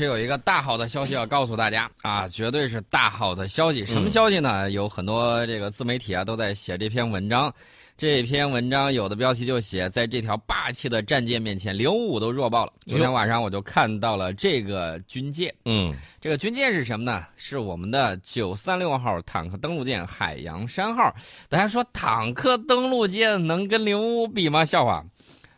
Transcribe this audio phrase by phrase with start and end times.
[0.00, 3.84] 是有一个大好的消息要告诉大家啊，绝对是大好的消息。
[3.84, 4.70] 什么消息呢？
[4.70, 7.52] 有很多这个自媒体啊都在写这篇文章。
[7.98, 12.72] 这篇文章有的标题就写，在这条霸气的战舰面前，零五五都弱爆了。
[12.86, 17.26] 昨天晚上我就看到了这个军舰，嗯，这个军舰是什么呢？
[17.36, 21.14] 是我们的九三六号坦克登陆舰海洋山号。
[21.50, 24.64] 大家说坦克登陆舰能跟零五五比吗？
[24.64, 25.04] 笑话。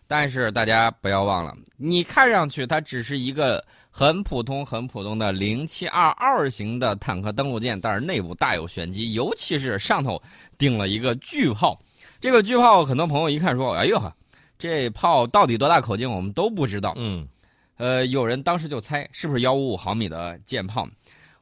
[0.09, 3.65] 但是大家不要忘了，你看上去它只是一个
[3.95, 10.21] 很普通、很普通的零七二二型的坦克登陆舰，但是内部大有玄机，尤其是上头
[10.57, 11.79] 顶了一个巨炮。
[12.19, 14.11] 这个巨炮，很多朋友一看说：“哎呦呵，
[14.59, 16.11] 这炮到底多大口径？
[16.11, 17.29] 我们都不知道。”嗯，
[17.77, 20.89] 呃，有人当时就猜是不是幺五五毫米的舰炮。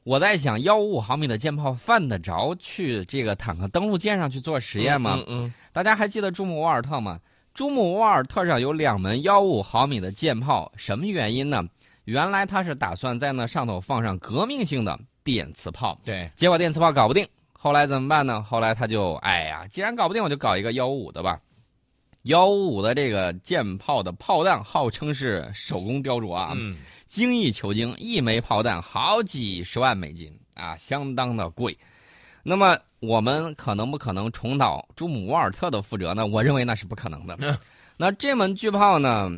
[0.02, 5.22] 我在想，幺五五毫米的舰炮犯得着去这个坦克登陆舰上去做实验吗？
[5.28, 7.20] 嗯，大家还记得朱姆沃尔特吗？
[7.54, 11.62] 朱姆沃尔特上有两门幺五毫米的舰炮，什么原因呢？
[12.10, 17.24] 原来他是打算在那上头放上革命性的电磁炮，对，结果电磁炮搞不定。
[17.52, 18.42] 后来怎么办呢？
[18.42, 21.38] 后来他就哎呀，既然搞不定，我就搞一个幺五五的吧。
[22.24, 31.78] 幺五五的这个舰炮的炮弹号称是手工雕琢啊，嗯，精益求精，一枚炮弹好几十万美金啊，相当的贵。
[32.42, 36.26] 那么我们可能不可能重蹈朱姆沃尔特的覆辙呢？
[36.26, 37.38] 我认为那是不可能的。
[37.96, 39.30] 那这门巨炮呢？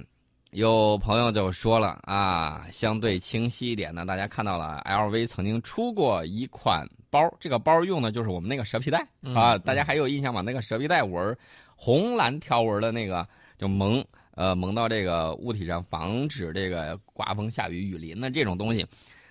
[0.53, 9.03] 有朋友就说了啊，相对清晰一点呢，大家看到了，LV 曾经出过一款包，这个包用的就是我们那个蛇皮袋
[9.35, 10.43] 啊，大家还有印象吗？
[10.43, 11.35] 那个蛇皮袋纹
[11.75, 18.87] 红蓝条纹的那个，就蒙呃蒙到这个物体上，防止这个刮风下雨雨淋的这种东西，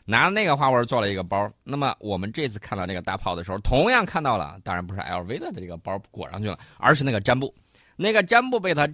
[0.06, 1.48] 拿那个花纹做了一个包。
[1.64, 7.54] 那么我们这次看到这个大炮的时候，同样看到了，当然不是 LV 的这个包裹上去了，而是那个毡布，
[7.96, 8.90] 那个毡布被它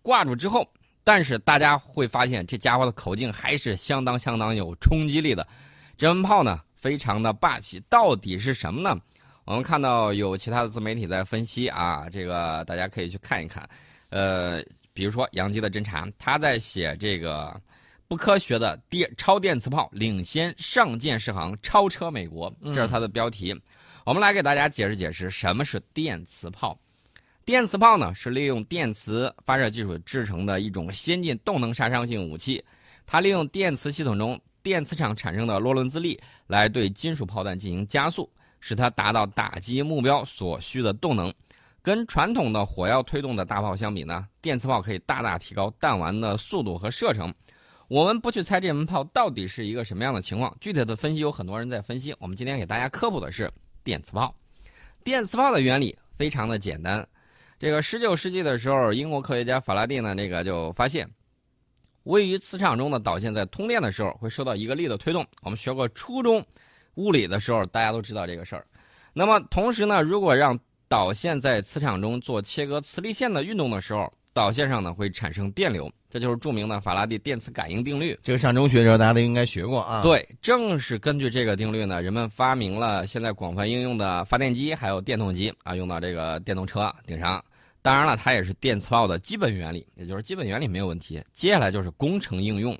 [0.00, 0.66] 挂住之后。
[1.08, 5.48] 但是大家会发现，这家伙的口径还是相当相当有冲击力的。
[5.96, 7.82] 这门炮呢，非常的霸气。
[7.88, 8.94] 到底是什么呢？
[9.46, 13.66] 我们看到有其他的自媒体在分析啊，这个大家可以去看一看。
[14.10, 17.58] 呃，比如说杨基的侦察，他在写这个
[18.06, 23.58] 不科学的电超电磁炮领先上舰试航，超车美国，这是他的标题。
[24.04, 26.78] 我们来给大家解释解释什么是电磁炮。
[27.48, 32.62] 电磁炮呢，是利用电磁发射技术制成的一种先进动能杀伤性武器。
[33.06, 41.32] 它利用电磁系统中电磁场产生的洛伦兹力来对金属炮弹进行加速，使它达到打击目标所需的动能。
[41.80, 47.32] 跟传统的火药推动的大炮相比呢，电磁炮可以大大提高弹丸的速度和射程。
[47.88, 52.14] 我们不去猜这门炮到底是一个什么样的情况，具体的分析有很多人在分析。
[52.18, 53.50] 我们今天给大家科普的是
[53.82, 54.34] 电磁炮。
[55.02, 57.08] 电磁炮的原理非常的简单。
[57.58, 61.10] 这个十九世纪的时候，英国科学家法拉第呢，这个就发现，
[62.04, 65.26] 位于磁场中的导线在通电的时候会受到一个力的推动。
[65.42, 66.40] 我们学过初中
[66.94, 68.64] 物理的时候，大家都知道这个事儿。
[69.12, 78.16] 那么同时呢，如果让导线在磁场中做切割磁力线的运动的时候，导线上呢会产生电流，这就是著名的法拉第电磁感应定律。
[78.22, 80.00] 这个上中学的时候大家都应该学过啊。
[80.00, 87.44] 对，正是根据这个定律呢，人们发明了现在广泛应用的发电机，还有电动机啊，用到这个电动车顶上。
[87.80, 91.22] 当然了，它也是电磁炮的基本原理，也就是基本原理没有问题。
[91.32, 92.76] 接下来就是工程应用，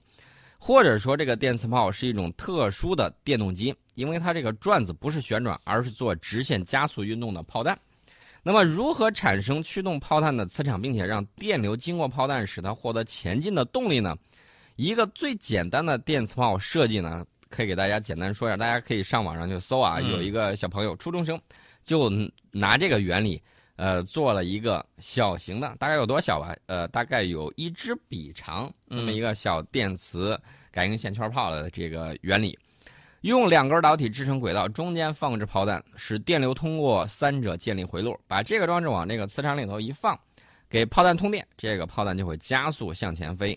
[0.59, 7.78] 或者说这个电磁炮是一种特殊的电动机，因为它这个转子不是旋转，而是做直线加速运动的炮弹。
[8.42, 14.16] 那么，如何产生驱动炮弹的磁场，并且让电流经过炮弹，使它获得前进的动力呢？
[14.76, 20.00] 一个最简单的电磁炮设计呢，可以给大家简单说一下，大家可以上网上去搜啊。
[20.00, 21.38] 有一个小朋友，初中生，
[21.82, 22.10] 就
[22.50, 23.42] 拿这个原理。
[23.78, 26.53] 呃，做了一个小型的，大概有多小吧？
[26.66, 30.37] 呃，大概有一支笔长那么一个小电磁
[30.72, 32.59] 感应线圈炮的这个原理，
[33.21, 40.19] 用两根导体制成轨道，中间放置炮弹，使电流通过三者建立回路，把这个装置往这个磁场里头一放，
[40.69, 43.56] 给炮弹通电，这个炮弹就会加速向前飞。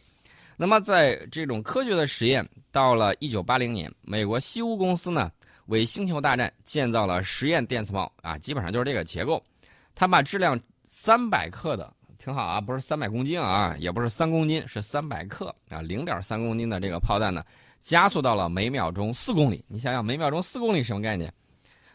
[0.56, 5.32] 那么在这种科学的实验，到了一九八零年，美国西屋公司呢
[5.66, 9.44] 为星球大战建造了实验电磁炮啊，基本上就是这个结构。
[9.94, 17.44] 他把质量三百克的挺好啊，不是三百公斤啊，也不是三公斤，是三百克啊，零点三公斤的这个炮弹呢，
[17.82, 19.66] 加速到了每秒钟四公里。
[19.68, 21.34] 你想想，每秒钟四公里什么概念？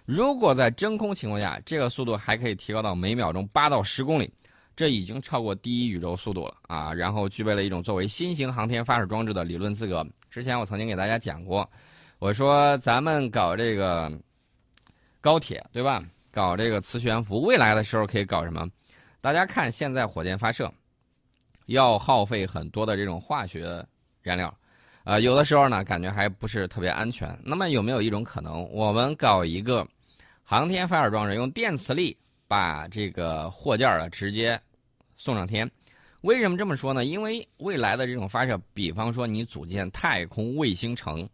[0.04, 4.32] 如果在真空情况下，这个速度还可以提高到每秒钟八到十公里，
[4.76, 6.92] 这已经超过第一宇宙速度了啊！
[6.92, 10.06] 然后具备了一种作为新型航天发射装置的理论资格。
[10.30, 11.68] 之前我曾经给大家讲过，
[12.18, 14.12] 我说咱们搞这个
[15.20, 16.04] 高铁，对吧？
[16.36, 18.68] 搞这个磁悬浮，未来的时候可以搞什么？
[19.22, 20.70] 大家看，现在火箭发射
[21.64, 23.82] 要耗费很多的这种化学
[24.20, 24.54] 燃料，
[25.04, 27.26] 呃，有的时候呢，感觉还不是特别安全。
[27.42, 29.88] 那么有没有一种可能，我们搞一个
[30.44, 32.14] 航天发射装置，用电磁力
[32.46, 34.60] 把这个货件啊直接
[35.16, 35.66] 送上天？
[36.20, 37.06] 为什么这么说呢？
[37.06, 41.26] 因为未来的这种发射，比方说你组建太空卫星城，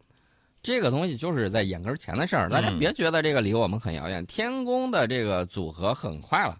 [0.63, 2.49] 这个东西就是在眼根前的事儿。
[2.49, 6.57] 大家别觉得这个离我们很遥远，天宫的这个组合很快了，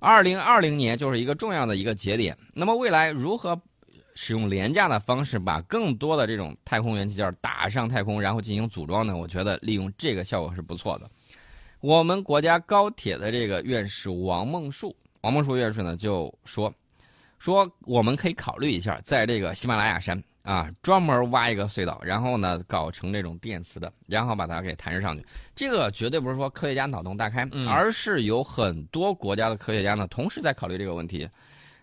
[0.00, 2.36] 二零二零年就是一个重要的一个节点。
[2.54, 3.56] 那么未来如何？
[4.18, 9.14] 使用廉价的方式把更多的这种太空元器件打上太空，然后进行组装呢？
[9.14, 11.10] 我觉得利用这个效果是不错的。
[11.80, 14.90] 我们国家高铁的这个院士王梦恕，
[15.20, 16.72] 王梦恕院士呢就说，
[17.38, 25.26] 说我们可以考虑一下，在这个喜马拉雅山啊专门挖一个隧道，然后呢搞成这种电磁的，然后把它给弹射上去。
[25.54, 31.28] 这个绝对不是说科学家脑洞大开，而是有很多国家的科学家呢同时在考虑这个问题。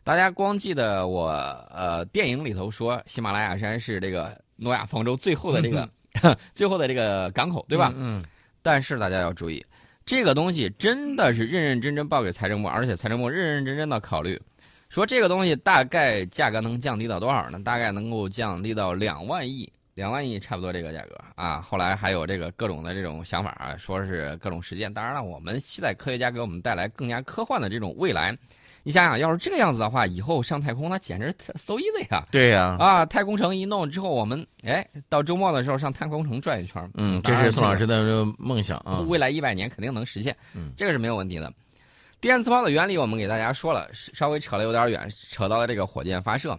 [0.04, 1.30] 大家光记得我
[1.69, 5.88] 呃电影里头说喜马拉雅山是这个诺亚方舟最后的这个
[6.54, 7.94] 最后的这个港口，对吧？
[7.95, 8.24] 嗯。
[8.62, 9.66] 但是大家要注意，
[10.06, 14.42] 这个东西真的是认认真真报给财政部，而且财政部认认真真的考虑，
[14.94, 17.60] 说这个东西大概价格能降低到多少呢？
[17.63, 21.60] 大概能够降低到两万亿，两万亿差不多这个价格啊。
[21.60, 24.94] 后来还有这个各种的这种想法啊，说是各种实践。
[24.94, 28.38] 当然了，我们期待科学家给我们带来更加科幻的这种未来。
[28.84, 32.24] 你想想，要是这个样子的话，以后上太空那简直 so easy 啊！
[32.30, 36.88] 对呀，啊，太空城一弄之后，我们哎，到周末的时候上太空城转一圈。
[36.94, 39.00] 嗯，这是宋老师的梦想啊！
[39.07, 41.51] 未来一百年肯定能实现，嗯，这个是没有问题的。
[42.23, 46.57] 电磁炮的原理我们给大家说了，稍微扯了有点远，扯到了这个火箭发射。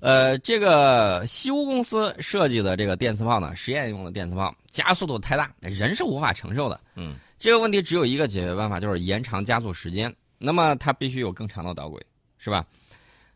[0.00, 6.78] 呃，这个西屋公司设计的这个电磁炮呢，实验用的电磁炮加速度太大，人是无法承受的。
[6.94, 10.14] 嗯，这个问题只有一个解决办法，就是延长加速时间。
[10.36, 11.98] 那么它必须有更长的导轨，
[12.36, 12.66] 是吧？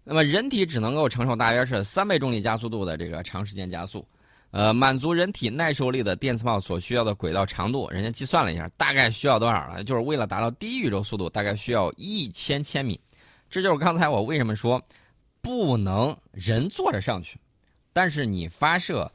[0.04, 4.06] 那么人体只能够承受大约是三倍重力加速度的这个长时间加速，
[4.50, 9.84] 呃，满足人体耐受力的电磁炮所需要的轨道长度，人家计算了一下，大概需要多少呢？
[9.84, 12.98] 就是为了达到低宇宙速度，大概需要一千千米。
[13.50, 14.82] 这就是刚才我为什么说
[15.42, 17.38] 不能人坐着上去，
[17.92, 19.10] 但是你发射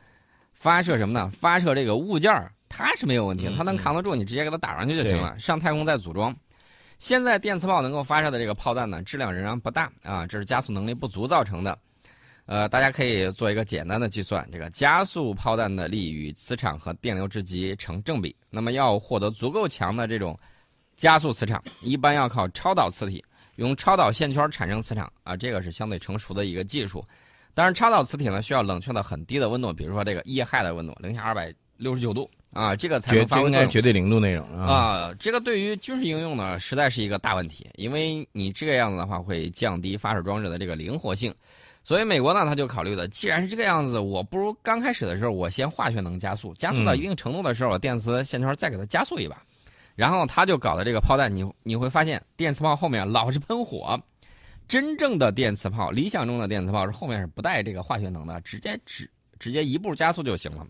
[0.54, 1.32] 发射什么呢？
[1.36, 5.38] 发射这个物件儿，它是没有问题的，它能扛得住，你直接给它打上去就行了。
[5.40, 6.36] 上太空再组装。
[7.00, 11.78] 现在电磁炮能够发射的这个炮弹呢，质量仍然不大啊，这是加速能力不足造成的。
[12.46, 18.36] 呃，大家可以做一个简单的计算，这个加速炮弹的力与磁场和电流之极成正比。
[18.50, 20.38] 那么要获得足够强的这种
[20.98, 23.24] 加速磁场，一般要靠超导磁体，
[23.56, 27.04] 用超导线圈产生磁场啊，这个是相对成熟的一个技术。
[27.54, 32.30] 但是超导磁体呢，需要冷却到很低的温度，比如说这个液氦的温度，零下二百六十九度。
[32.52, 35.12] 啊，这个才能发挥应该绝对零度那种啊。
[35.20, 41.34] 这个对于军事应用呢，实在是一个大问题，因为你这个样子的话，会降低发射装置的这个灵活性。
[41.84, 49.38] 所以美国呢，他就考虑了，既然是这个样子，我不如刚开始的时候，我先化学能加速，加速到一定程度的时候，我电磁线圈再给它加速一把。
[49.96, 54.00] 然后他就搞的这个炮弹，你你会发现，电磁炮后面老是喷火。
[54.66, 59.08] 真正的电磁炮，理想中的电磁炮是后面是不带这个化学能的，直接直
[59.38, 60.66] 直接一步加速就行了。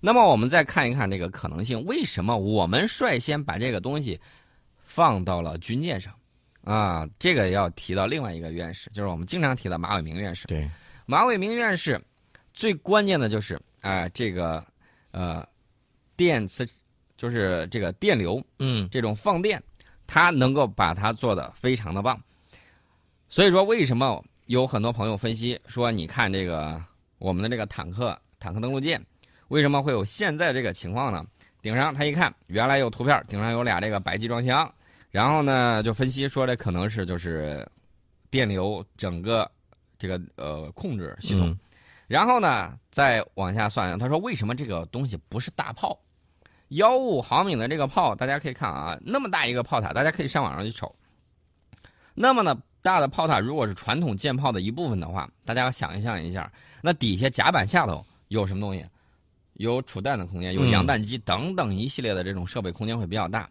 [0.00, 4.18] 那么我们再看一看这个可能性，为什么我们率先把这个东西
[4.86, 6.12] 放到了军舰上？
[6.68, 10.46] 啊，这个要提到另外一个院士，就是我们经常提到马伟明院士。
[10.46, 10.68] 对，
[11.06, 11.98] 马伟明院士
[12.52, 14.62] 最关键的就是啊，这个
[15.10, 15.42] 呃
[16.14, 16.68] 电磁，
[17.16, 19.62] 就是这个电流，嗯，这种放电，
[20.06, 22.20] 他能够把它做的非常的棒。
[23.30, 26.78] 所以说，为什么有很多朋友分析说，你看这个
[27.18, 29.02] 我们的这个坦克坦克登陆舰。
[29.48, 31.24] 为什么会有现在这个情况呢？
[31.62, 34.70] 顶上他一看，原来有图片，顶上有俩这个白集装箱，
[35.10, 37.66] 然后呢就分析说这可能是就是
[38.30, 39.50] 电流整个
[39.98, 41.56] 这个呃控制系统，
[42.06, 45.98] 然后呢再往下算，他说为什么这个东西不是大炮？
[46.68, 50.94] 幺五毫米的这个炮，大家可以看啊，那么大一个炮塔，大家可以上网上去瞅。
[52.14, 58.84] 那么呢大的炮塔，如果是传统舰炮的一部分的话，大家想象一下，那底下甲板下头有什么东西？
[59.54, 63.48] 有储弹的空间，有洋弹机等等一系列的这种设备空间会比较大。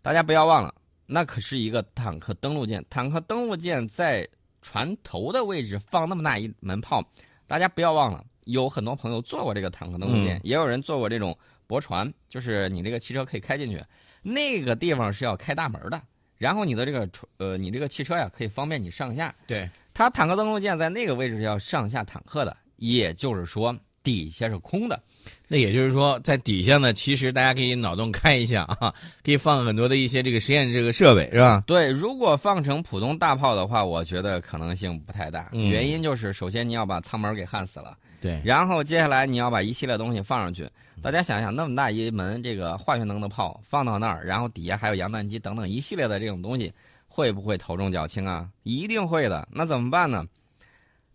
[0.00, 0.74] 大家不要忘了，
[1.12, 2.82] 那可是一个坦克登陆舰。
[2.88, 4.26] 坦克登陆舰在
[4.62, 7.04] 船头的位置放那么大一门炮，
[7.46, 13.82] 大家不要忘了，有很多朋友坐过这个坦克登陆舰，也有人坐过这种驳船，就是你这个汽车可以开进去，
[14.22, 16.00] 那个地方是要开大门的。
[16.38, 19.34] 然后你的这个船，呃，你这个汽车呀，可以方便你上下。
[19.46, 23.76] 对，它坦克登陆舰在那个位置是要上下坦克的，也就是说。
[24.02, 25.00] 底下是空的。
[25.46, 28.92] 那也就是说，在底下呢，其实大家可以脑洞开一下啊，
[29.24, 31.62] 可以放很多的一些这个实验这个设备，是吧？
[31.66, 35.50] 对，如果放成普通大炮的话，我觉得可能性不太大。
[35.52, 40.68] 嗯原因就是，首先你要把舱门给焊死了，对，然后接下来你要把一系列东西放上去。
[41.00, 46.72] 大家想想，那么大一门这个化学能的炮放到那儿，然后底下还有洋弹机等等一系列的这种东西，
[47.06, 48.48] 会不会头重脚轻啊？
[48.64, 49.46] 一定会的。
[49.52, 50.24] 那怎么办呢？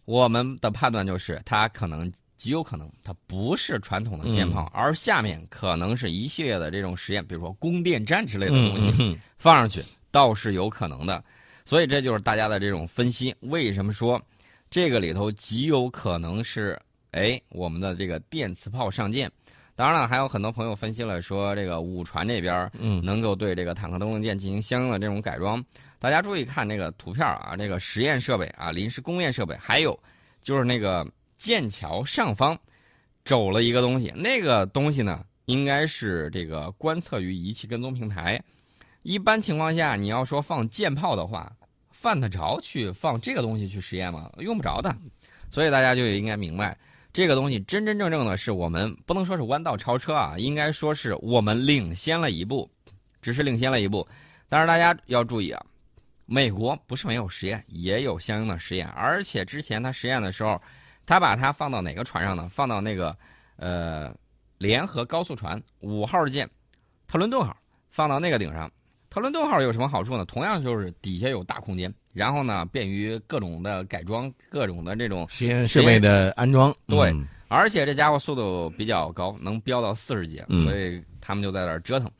[0.05, 9.17] 我们的判断就是，它可能极有可能它不是传统的舰炮，而下面可能是一系列的这种实验，比如说供电站之类的东西。
[9.37, 11.23] 放上去倒是有可能的，
[11.63, 13.35] 所以这就是大家的这种分析。
[13.41, 14.19] 为什么说
[14.69, 16.79] 这个里头极有可能是
[17.11, 19.31] 哎我们的这个电磁炮上舰？
[19.75, 25.63] 当然了，还有很多朋友分析了说这个武船这边嗯能够对这个坦克登陆舰进行相应的这种改装。
[25.99, 29.97] 大家注意看这个图片啊，这个实验设备啊，临时工业设备，还有
[30.41, 32.57] 就是那个剑桥上方
[33.23, 38.41] 走了一个东西，那个东西呢，应该是这个观测与仪器跟踪平台。
[39.03, 41.51] 一般情况下，你要说放舰炮的话，
[41.91, 44.29] 犯得着去放这个东西去实验吗？
[44.39, 44.93] 用不着的。
[45.49, 46.77] 所以大家就应该明白，
[47.13, 52.69] 这个东西真真正正的是我们不能说是弯道超车啊，应该说是我们领先了一步，
[53.21, 54.05] 只是领先了一步。
[54.49, 55.65] 但是大家要注意啊，
[56.25, 60.61] 美国不是没有实验，也有相应的实验，而且之前他实验的时候，
[61.07, 62.47] 他把它放到哪个船上呢？
[62.51, 63.17] 放到那个
[63.55, 64.13] 呃
[64.59, 66.47] 联合高速船五号舰
[67.07, 67.57] 特伦顿号，
[67.89, 68.69] 放到那个顶上。
[69.09, 70.25] 特伦顿号有什么好处呢？
[70.25, 82.11] 同样就是底下有大空间，然后呢便于各种的改装，各种的这种实验设备的安装，对嗯而且这家伙速度比较高，能飙到四十节，嗯所以他们就在那儿折腾。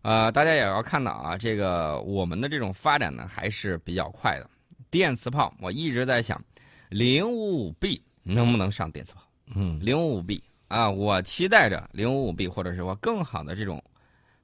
[0.00, 4.48] 呃，大家也要看到啊，这个我们的这种发展呢还是比较快的。
[4.90, 6.42] 电磁炮，我一直在想，
[6.88, 9.22] 零五五 B 能不能上电磁炮？
[9.54, 9.78] 嗯。
[9.80, 13.80] 零五五 B 啊，我期待着零五五 B 或者是说更好的这种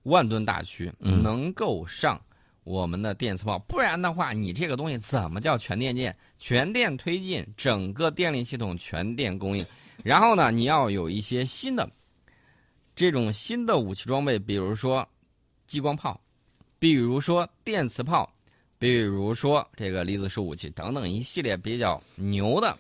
[0.05, 1.23] 万吨大驱嗯。
[1.23, 2.21] 能够上
[2.63, 6.17] 我们的电磁炮，不然的话，你这个东西怎么叫全电建？
[6.39, 9.67] 全电推进，整个电力系统全电供应，
[10.05, 11.91] 然后呢，你要有一些新的
[12.95, 15.09] 这种新的武器装备，比如说
[15.67, 16.21] 激光炮，
[16.79, 18.31] 比如说电磁炮，
[18.79, 22.77] 比如说这个离子束武器等等一系列比较牛的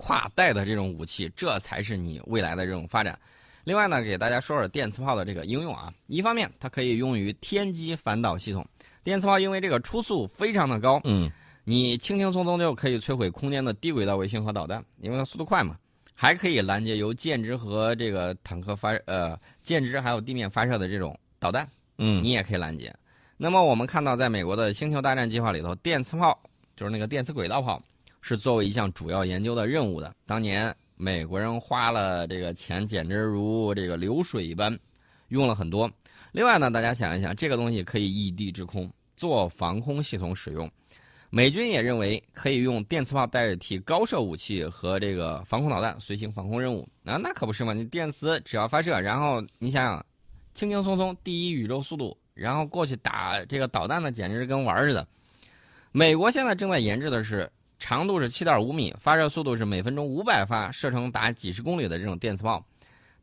[0.00, 3.18] 跨代的这种武器，这才是你未来的这种发展。
[3.64, 5.92] 另外呢，给大家说说电磁炮的这个应用啊。
[6.06, 8.66] 一方面，它可以用于天基反导系统。
[9.04, 11.30] 电磁炮因为这个初速非常的高，嗯
[11.64, 15.76] 你轻轻松松就可以摧毁空间的低轨道卫星和导弹，因为它速度快嘛。
[16.14, 21.68] 还可以拦截由舰只和这个坦克发呃舰只还有地面发射的这种导弹。
[21.98, 22.94] 嗯你也可以拦截。
[23.36, 26.38] 那么我们看到，在美国的星球大战计划里头，电磁炮
[26.76, 27.82] 就是那个电磁轨道炮，
[28.20, 30.14] 是作为一项主要研究的任务的。
[30.26, 34.78] 当年美国人花了这个钱，简直如这个流水一般，
[35.28, 35.90] 用了很多。
[36.32, 40.70] 另外呢，大家想一想，这个东西可以异地制空，做防空系统使用。
[41.32, 47.72] 美军也认为可以用电磁炮代替高射武器和这个防空导弹随行防空任务啊，那可不是嘛！
[47.72, 50.06] 你电磁只要发射，然后你想想，
[50.54, 55.06] 轻轻松松第一宇宙速度，然后过去打这个导弹呢，简直跟玩儿似的。
[55.92, 57.48] 美国现在正在研制的是
[57.80, 62.64] 长度是七点五米，发射速度是每分钟五百发，射程达几十公里的这种电磁炮，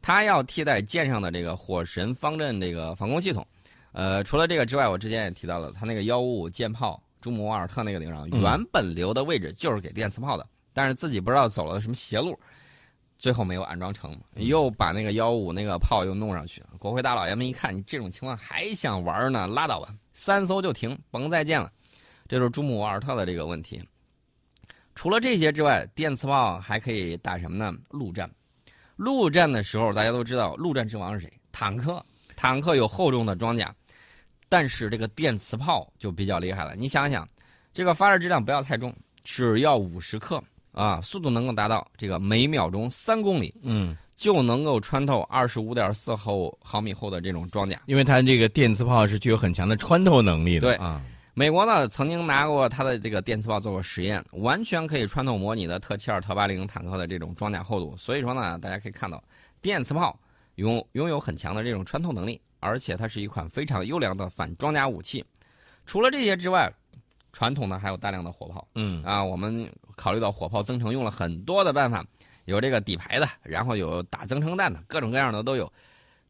[0.01, 3.45] 它要替代舰上的这个火神方阵这个防空系统。
[3.93, 12.37] 呃，除了这个之外，我之前也提到了，它那个幺五五舰炮朱姆沃尔特那个顶上，嗯原本留的位置就是给电磁炮的，但是自己不知道走了什么邪路，
[13.17, 16.63] 最后没有安装成，又把那个幺五那个炮又弄上去。
[16.77, 21.71] 国会大老爷们一看，你这种情况还想玩呢，拉倒吧，三艘就停，甭再建了。
[22.27, 23.81] 这就是朱姆沃尔特的这个问题。
[24.97, 27.71] 除了这些之外，电磁炮还可以打什么呢？
[27.91, 28.27] 陆战。
[28.95, 31.31] 陆战的时候，大家都知道，陆战之王是谁？
[31.51, 32.03] 坦克。
[32.35, 33.71] 坦克有厚重的装甲，
[34.49, 36.75] 但是这个电磁炮就比较厉害了。
[36.75, 37.27] 你想想，
[37.75, 38.91] 这个发射质量不要太重，
[39.23, 47.79] 只要五十克啊，速度能够达到这个每秒钟三公里，嗯，就能够穿透二十五点四厚毫米厚的这种装甲。
[47.85, 50.99] 因为它这个电磁炮是具有很强的穿透能力的，对啊，
[51.37, 57.95] 美国呢曾经拿过它的这个电磁炮做过实验，完全可以穿透模拟的特七二、特八零坦克的这种装甲厚度。
[57.95, 59.23] 所以说呢，大家可以看到，
[59.61, 60.19] 电磁炮
[60.55, 65.23] 拥拥有很强的这种穿透能力，而且它是一款非常优良的反装甲武器。
[65.85, 66.73] 除了这些之外，
[67.31, 69.23] 传统的还有大量的火炮嗯啊。
[69.23, 72.03] 我们考虑到火炮增程用了很多的办法，
[72.45, 75.71] 有这个底牌的，然后有打增程弹的，各种各样的都有。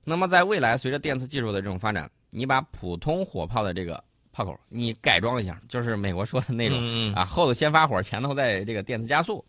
[0.03, 4.03] 那么在未来，随着电磁技术的这种发展，你把普通火炮的这个
[4.37, 9.43] 炮口你改装一下，就是美国说的那种、啊，后头先发火，前头再这个电磁加速。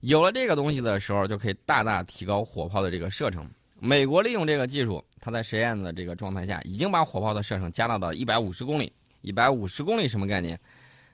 [0.00, 3.48] 有了这个东西的时候，就可以大大提高火炮的这个射程。
[3.78, 8.92] 美国利用这个技术，它在实验的这个状态下，已经把火炮的射程加大到一百五十公里。
[9.22, 10.60] 一百五十公里什么概念？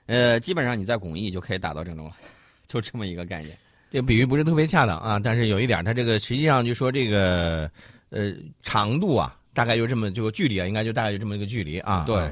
[0.07, 2.11] 呃，基本上你在巩义就可以打到郑州了，
[2.67, 3.57] 就这么一个概念。
[3.89, 7.71] 这个比喻不是特别恰当啊，但是有一点，它这个实际上就说这个
[8.09, 8.33] 呃
[8.63, 12.03] 长度啊，大概就这么这个距离啊，应该就大概就这么一个距离啊。
[12.05, 12.29] 对，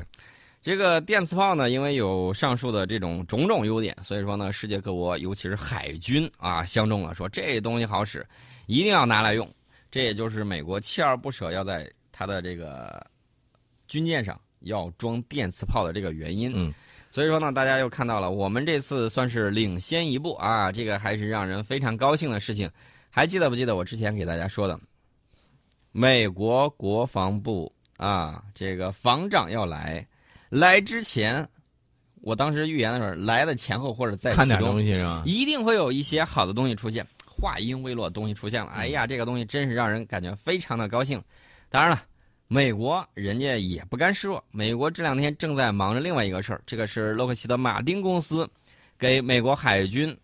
[0.65, 8.25] 这个电磁炮呢，因为有上述的这种种种优点，所以说呢，世界各国尤其是海军啊相中了，说这东西好使，
[8.65, 9.47] 一定要拿来用。
[9.91, 13.05] 这也就是美国锲而不舍要在它的这个
[13.87, 14.41] 军舰上。
[14.61, 16.73] 要装电磁炮的这个原因，嗯，
[17.11, 22.67] 所以说呢，大家又看到了，我们这次算是领先一步啊，这个还是让人非常高兴的事情。
[23.11, 24.79] 还记得不记得我之前给大家说的，
[25.91, 30.07] 美国国防部啊，这个防长要来，
[30.55, 31.47] 来之前，
[32.21, 35.23] 我当时预言的时候，来的前后或者在看点东西是吧？
[35.25, 37.05] 一定会有一些好的东西出现。
[37.25, 41.21] 话音未落，东西出现了，哎呀，这个东西真是让人感觉非常的高兴。
[41.69, 42.01] 当然了。
[42.47, 48.47] 美国人家也不甘示弱，美国这两天正在忙着另外一个事儿，这个是洛克希德马丁公司
[48.99, 50.15] 给美国海军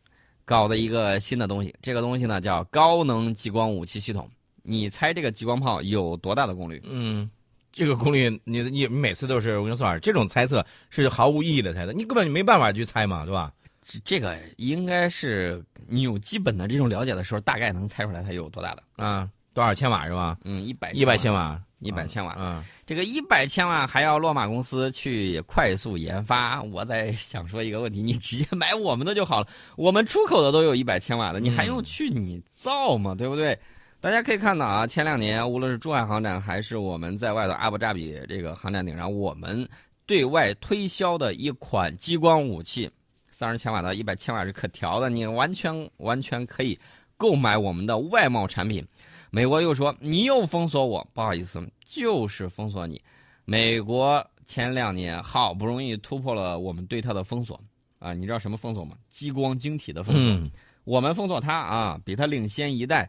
[0.46, 1.74] 搞的一个新的东西。
[1.82, 4.30] 这个东西呢叫高能激光武器系统。
[4.62, 6.80] 你猜这个激光炮有多大的功率？
[6.86, 7.28] 嗯，
[7.72, 13.52] 这个功率你你每次都是我跟你说，这种猜测是毫无意义的猜测，你根本就没办法去猜嘛，对吧？
[13.84, 19.30] 这这个应该是你有基本的这种了解的时候，大概能猜出来它有多大的啊？
[19.54, 20.38] 多少千瓦是吧？
[20.46, 21.62] 嗯，一百一百千瓦。
[21.84, 26.62] 一百千瓦，嗯，这个一百千瓦还要洛马公司去快速研发。
[26.62, 33.16] 我在想说一个问题，你直接买我们的就好了，我们出口的都有一百千瓦的，你还用去你造吗？
[33.16, 33.58] 对不对？
[34.02, 39.70] 大家可以看到啊，前两年无论是珠海航展还是我们在外头阿布扎比这个航展顶上，我们
[40.08, 42.90] 对外推销的一款激光武器，
[43.30, 46.80] 三十千瓦到一百千瓦是可调的，你完全完全可以
[47.16, 48.84] 购买我们的外贸产品。
[49.30, 53.00] 美国又说你又封锁我，不好意思，就是封锁你。
[53.46, 57.60] 美国前两年好不容易突破了我们对它的封锁
[58.00, 58.96] 啊，你知道什么封锁吗？
[59.12, 60.52] 激光晶体的封锁。
[60.86, 63.08] 我们封锁它啊，比它领先一代。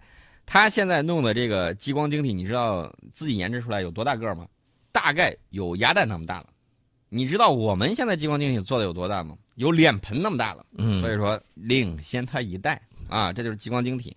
[0.52, 4.47] 它现在弄的这个激光晶体，你知道自己研制出来有多大个吗？
[4.92, 6.46] 大概有鸭蛋那么大了。
[7.09, 9.35] 你知道我们现在激光晶体做的有多大吗？
[9.55, 10.62] 有脸盆那么大了。
[11.00, 14.14] 所以说领先它一代啊，这就是激光晶体。